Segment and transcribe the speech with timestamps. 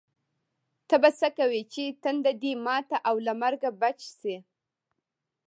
[0.87, 4.37] ته به څه کوې چې تنده دې ماته او له مرګه بچ شې.